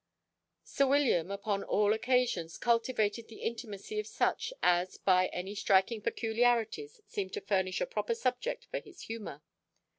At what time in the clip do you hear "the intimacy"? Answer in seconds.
3.27-3.99